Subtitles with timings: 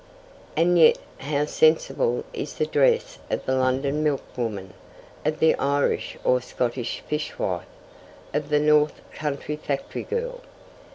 [0.57, 4.73] And yet how sensible is the dress of the London milk woman,
[5.23, 7.67] of the Irish or Scotch fishwife,
[8.33, 10.41] of the North Country factory girl!